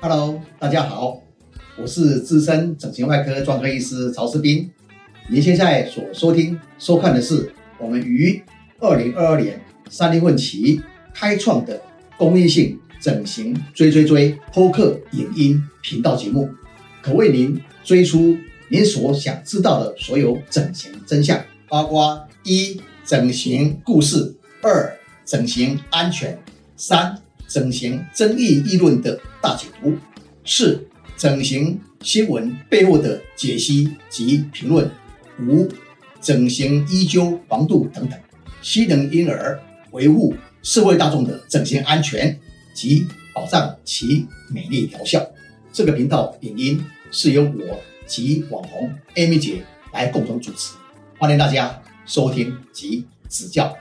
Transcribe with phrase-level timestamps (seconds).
[0.00, 1.22] Hello，大家好，
[1.78, 4.70] 我是资深整形外科专科医师曹世斌。
[5.30, 8.42] 您现在所收听、收看的是我们于
[8.80, 10.80] 二零二二年三月份起
[11.14, 11.80] 开创的
[12.16, 16.50] 公益性整形追追追播客影音频道节目，
[17.00, 18.36] 可为您追出
[18.68, 26.36] 您所想知道的所有整形真相，包括一整形故事，二整形安全，
[26.76, 27.21] 三。
[27.52, 29.94] 整形争议议论的大解读，
[30.42, 30.82] 四
[31.18, 34.90] 整形新闻背后的解析及评论，
[35.38, 35.68] 五
[36.18, 38.18] 整形医纠防度等等，
[38.62, 42.40] 希能因而维护社会大众的整形安全
[42.72, 45.22] 及保障其美丽疗效。
[45.74, 50.72] 这个频道影音是由我及网红 Amy 姐来共同主持，
[51.18, 53.76] 欢迎大家收听及指教。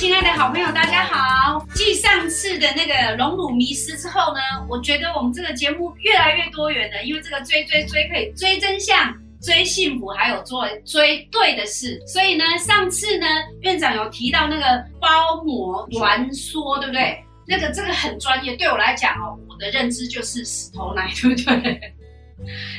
[0.00, 1.62] 亲爱的好朋友，大家好！
[1.74, 12.02] 继上次的那个隆乳迷失之后呢，我觉得我们这个节目越来越多元了，因为这个追追追可以追真相、追幸福，还有做追对的事。
[12.06, 13.26] 所以呢，上次呢，
[13.60, 17.22] 院长有提到那个包膜挛缩，对不对？
[17.46, 21.78] 那个这个很专业，对我来讲哦，我的认知就是石头奶，对不对？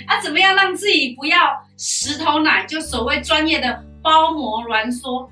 [0.07, 1.37] 啊，怎么样让自己不要
[1.77, 2.65] 石头奶？
[2.65, 5.29] 就所谓专业的包膜挛缩。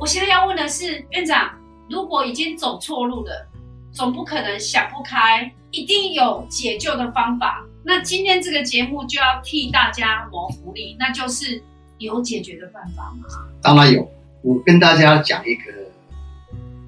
[0.00, 1.50] 我现在要问的是，院长，
[1.90, 3.46] 如果已经走错路了，
[3.92, 7.62] 总不可能想不开，一定有解救的方法。
[7.84, 11.62] 那今天这个节目就要替大家谋福利，那就是
[11.98, 13.26] 有解决的办法吗？
[13.60, 15.64] 当然有，我跟大家讲一个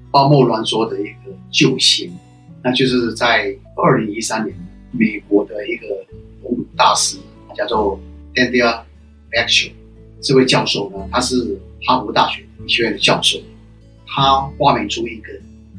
[0.09, 2.11] 包膜挛缩的一个救星，
[2.63, 4.57] 那就是在二零一三年，
[4.91, 5.85] 美国的一个
[6.41, 7.19] 隆乳大师，
[7.55, 7.99] 叫做
[8.33, 8.81] Daniel
[9.33, 9.71] Action，
[10.23, 12.41] 这位教授呢，他是哈佛大学。
[12.65, 13.37] 医学院的教授，
[14.07, 15.33] 他发明出一个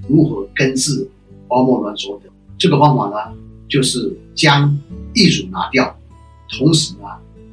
[0.07, 1.09] 如何根治
[1.49, 2.29] 包膜挛缩的
[2.59, 3.35] 这个方法呢？
[3.71, 4.79] 就是将
[5.15, 5.99] 异乳拿掉，
[6.51, 7.09] 同时呢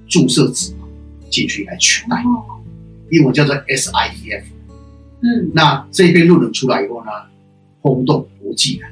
[0.09, 2.21] 注射脂肪进去来取代，
[3.09, 4.43] 英文叫做 SIEF。
[5.21, 7.11] 嗯，那这篇论文出来以后呢，
[7.79, 8.85] 轰动国际的，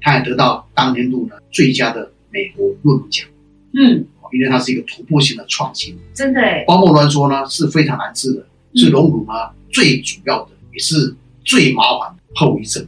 [0.00, 3.26] 他也得到当年度呢最佳的美国论文奖。
[3.74, 5.96] 嗯，因为它是一个突破性的创新。
[6.14, 9.32] 真的，包膜挛缩呢是非常难治的，是隆乳呢。
[9.72, 11.14] 最主要的也是
[11.44, 12.84] 最麻烦的后遗症，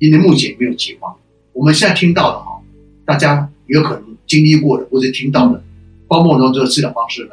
[0.00, 1.14] 因为目前没有解方。
[1.52, 2.60] 我们现在听到的哈，
[3.04, 5.62] 大家有可能经历过的或者听到的
[6.08, 7.30] 包膜囊这个治疗方式呢，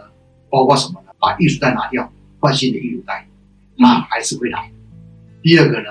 [0.50, 1.12] 包括什么呢？
[1.20, 3.28] 把艺术带拿掉，换新的艺术带，
[3.80, 4.72] 它还是会来。
[5.42, 5.90] 第二个呢，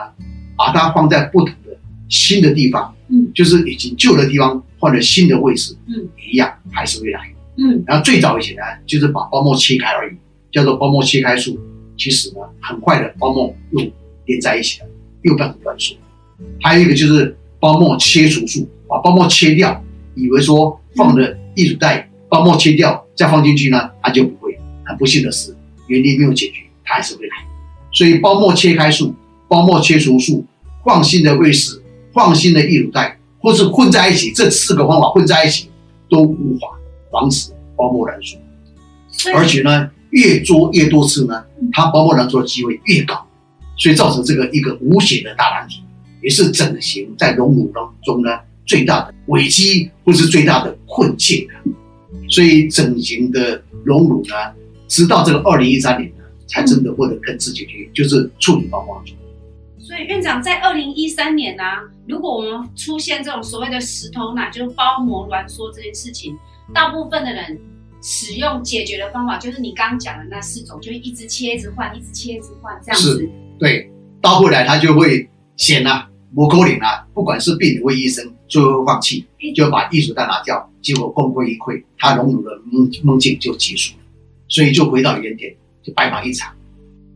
[0.56, 1.76] 把它放在不同的
[2.08, 7.82] 新的地方，嗯，就是已经旧的地方换了新的位置，嗯，一样还是会来，嗯。
[7.86, 10.16] 然后最早以前呢，就是把包膜切开而已，
[10.50, 11.58] 叫做包膜切开术。
[11.96, 13.80] 其实呢，很快的包膜又
[14.24, 14.86] 连在一起了，
[15.22, 15.94] 又变成挛缩。
[16.60, 24.58] 还有一个就是包膜切除术，把包膜切掉，以为说放的艺术带包膜切掉再放进去呢，它就不会。
[24.84, 25.54] 很不幸的是，
[25.86, 27.36] 原地没有解决，它还是会来。
[27.92, 29.14] 所以包膜切开术、
[29.46, 30.44] 包膜切除术、
[30.84, 31.80] 放心的位置、
[32.12, 35.70] 放心的艺术带，或是混在一起，这四个方法混在一起
[36.08, 36.76] 都无法
[37.12, 39.90] 防止包膜挛缩，而且呢。
[40.14, 41.42] 越做越多次呢，
[41.72, 43.26] 它包膜挛缩的机会越高，
[43.78, 45.82] 所以造成这个一个无形的大难题，
[46.22, 48.28] 也是整形在隆乳当中呢
[48.66, 51.54] 最大的危机或是最大的困境的。
[52.28, 54.34] 所以整形的隆乳呢，
[54.86, 59.04] 直到这个二零一三年呢，才真的获得根治解决，就是处理包膜囊
[59.78, 61.62] 所以院长在二零一三年呢，
[62.06, 66.36] 如果我们出现这种所谓的石头奶，就是包膜挛缩这件事情，
[66.74, 67.60] 大部分的人。
[68.04, 73.30] 使用解决的方法就是你刚讲的那四种，就一直切一直换，一直切一直换这样子。
[73.60, 73.88] 对，
[74.20, 79.24] 到后来他就会显啊，不可能啊，不管是病人或医生，最后放弃，
[79.54, 84.02] 就把艺术带拿掉，结果功亏一篑，他荣辱的梦梦境就结束了，
[84.48, 86.52] 所以就回到原点，就白忙一场。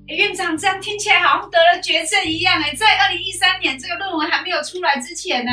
[0.06, 5.50] 院长这样听起来好像得了绝症一样哎，在二零一三年这个论文还没有出来之前呢。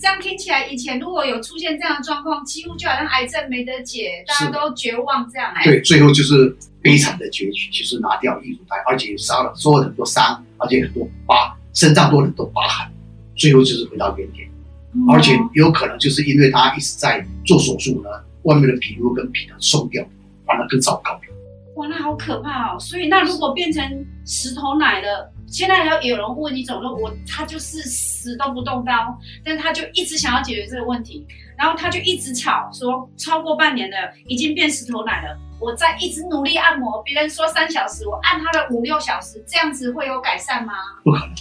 [0.00, 5.52] 这样听起来，以前如果有出现这样的状况，几乎就好像癌症没得解，大家都绝望这样。
[5.64, 12.86] 对，最后就是悲惨的结局，就是拿掉艺术胎，而且杀了所有很多伤，而且很多疤，身上多很多疤痕，
[13.36, 14.48] 最后就是回到原点。
[15.12, 18.08] 而且有可能就是因为他一直在做手术呢，
[18.42, 20.04] 外面的皮肤跟皮囊松掉，
[20.46, 21.20] 反而更糟糕。
[21.74, 22.78] 哇，那好可怕哦！
[22.80, 25.32] 所以那如果变成石头奶了？
[25.50, 33.96] 现在还有有人问你，总说我他就是死都不动刀，但他就一直想要解决这个问题，然后他就一直吵说超过半年了，
[34.26, 40.74] 已经变石头奶了，我在一直努力按摩，别人说三小时，我按他的五六小时，这样子会有改善吗？
[41.02, 41.34] 不可能，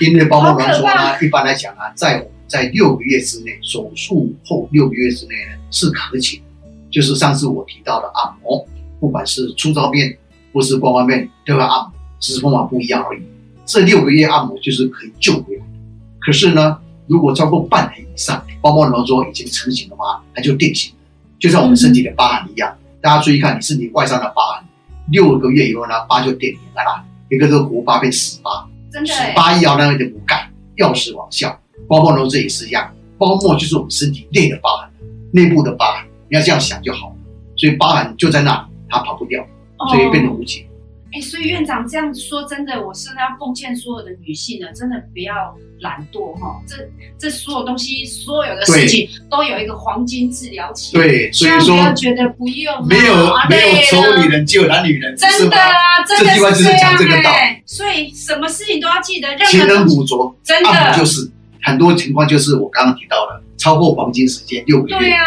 [0.00, 8.66] 因为包膜挛缩好可呢，一般来讲啊，在在六个月之内，手术后六个月之内呢是可行的，就是上次我提到的按摩，
[9.00, 10.14] 不管是粗糙面
[10.52, 11.93] 或是光滑面都要按摩，
[12.24, 13.20] 只是方法不一样而已。
[13.66, 15.70] 这六个月按摩就是可以救回来的。
[16.18, 20.98] 可是呢，如果超过半年以上，包膜挛缩已经成型的话，它就定型了，
[21.38, 22.74] 就像我们身体的疤痕一样。
[23.02, 24.64] 大家注意看，你身体外伤的疤痕，
[25.10, 28.50] 六个月以后呢，疤就定型了啦，一个个活疤变死疤。
[28.50, 31.58] 死真的欸，疤药那个就不干，药食网效。
[31.86, 34.90] 包膜瘤这也是一样，包膜就是我们身体内的疤痕，
[35.30, 37.16] 内部的疤痕，你要这样想就好了。
[37.56, 39.46] 所以疤痕就在那里，它跑不掉，
[39.90, 40.66] 所以变得哦无解。
[41.14, 46.60] 哎、所以院长这样说，真的，我真的要奉劝所有的女性呢，真的不要懒惰哈。
[46.66, 46.74] 这
[47.16, 55.30] 这所有东西，所有的事情都有一个黄金治疗期。，对，所以千万不说要觉得不用啊，没有啊没有累丑女人，只有懒女人，真？
[55.48, 56.96] 的啊，真的是这样
[57.26, 61.30] 哎所以什么事情都要记得，任何东西捕捉，真的就是
[61.62, 64.98] 很多情况就是我刚刚提到的，超过黄金时间六个月。
[64.98, 65.22] 对啊，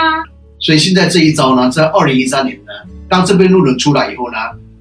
[0.59, 2.73] 所以现在这一招呢，在二零一三年呢，
[3.07, 4.37] 当这篇论文出来以后呢，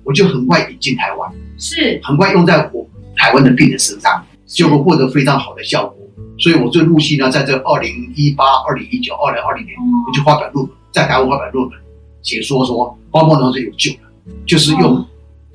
[0.06, 1.30] 我就很快引进台湾。
[1.58, 2.00] 是。
[2.02, 2.86] 很快用在我
[3.16, 5.98] 台湾的病人身上，就会获得非常好的效果。
[6.38, 9.76] 所以我就陆续呢，在这二零一八、二零一九、二零二零年，
[10.06, 11.78] 我就发表论文，在台湾发表论文，
[12.22, 13.98] 解说说包膜囊是有救的，
[14.46, 15.06] 就是用哦。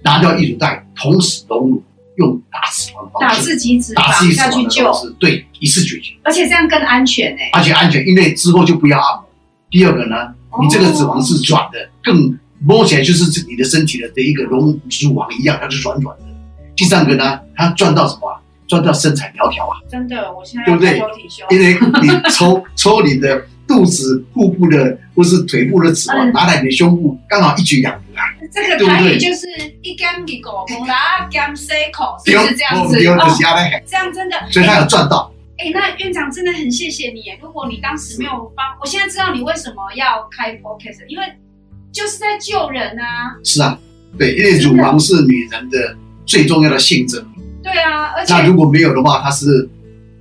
[0.03, 1.83] 拿掉异乳带，同时隆乳，
[2.15, 4.81] 用打脂肪打方式，自己脂打自己脂肪下去救。
[4.81, 9.25] 肪的方，式，对，一次解决，而且这样更安全哎、而且安全，因为之后就不要按摩。
[9.69, 16.25] 第二个呢，你这个脂肪是软的，更摸起来就是你的身体的的一个绒乳网一样，它是软软的。
[16.75, 18.40] 第三个呢，它赚到什么啊？
[18.68, 19.75] 赚到身材苗条啊！
[19.90, 20.98] 真的，我现在对不对
[21.50, 28.24] 因为你抽 抽你的肚子、腹部的或是腿部的脂肪，嗯拿来你的胸部，刚好一举两得啊！
[28.50, 29.48] 这个台语就是
[29.81, 32.96] 一干一狗，蒙拉干 C 口，是这样子？
[32.96, 33.36] 哦，
[33.86, 35.30] 这样真的，所以他有赚到。
[35.57, 37.24] 哎、那院长真的很谢谢你。
[37.42, 41.25] 如果你当时没有帮，我现在知道你为什么要开 podcast，因为
[41.92, 43.36] 就是在救人啊。
[43.44, 43.78] 是啊，
[44.18, 45.96] 对，因为乳房是女人的
[46.26, 47.26] 最重要的性征，
[47.64, 49.70] 对啊，而且那如果没有的话，她是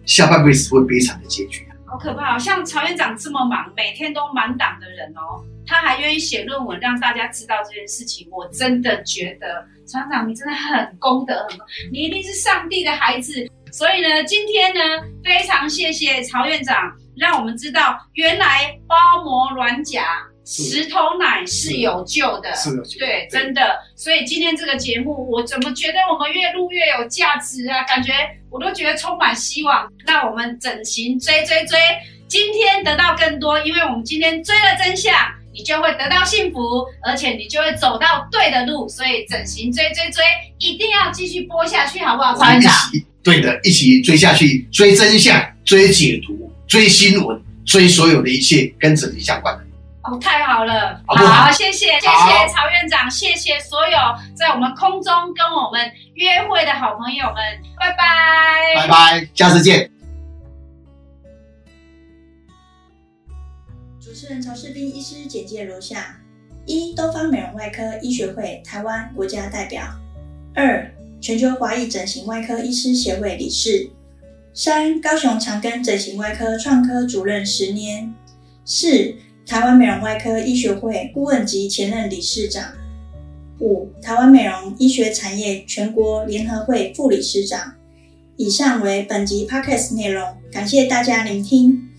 [0.06, 1.66] 下半辈子会悲惨的结局。
[1.86, 13.44] 好可怕、哦，像曹院长这么忙，每天都满档的人哦，他还愿意写论文让大家知道这件事情，我真的觉得曹院长你真的很功德，很功，你一定是上帝的孩子。
[13.72, 14.80] 所以呢，今天呢，
[15.24, 16.76] 非常谢谢曹院长，
[17.16, 20.04] 让我们知道原来包膜软甲、
[20.52, 22.52] 是石头奶是有救的。
[22.56, 23.78] 是的，对，真的。
[23.94, 27.84] 所以今天这个节目，我怎么觉得我们越录越有价值啊？
[27.84, 28.12] 感觉
[28.50, 29.88] 我都觉得充满希望。
[30.06, 31.78] 那我们整形追追追，
[32.26, 35.14] 今天得到更多，因为我们今天追了真相，
[35.54, 38.88] 你就会得到幸福，而且你就会走到对的路。
[38.88, 40.24] 所以整形追追追，
[40.58, 42.72] 一定要继续播下去，好不好，我们一曹院长？
[42.90, 49.64] 起对的，一起追下去，追真相，追解读，追新闻，追所有的一切跟整形相关的。
[50.10, 51.52] 哦，太好了，好。
[51.52, 53.96] 谢谢，谢谢曹院长，谢谢所有
[54.34, 55.80] 在我们空中跟我们
[56.14, 57.36] 约会的好朋友们，
[57.78, 59.88] 拜拜，拜拜，下次见。
[64.00, 66.16] 主持人曹世斌医师简介如下：
[66.66, 69.82] 一、东方美容外科医学会台湾国家代表；
[70.54, 73.92] 二、全球华裔整形外科医师协会理事；
[74.52, 78.12] 三、高雄长庚整形外科创科主任十年；
[78.64, 79.14] 四、
[79.50, 82.66] 台湾美容外科医学会顾问及前任理事长；
[83.58, 87.74] 五、台湾美容医学产业全国联合会副理事长。
[88.36, 91.89] 以上为本集 podcast 内容，感谢大家聆听。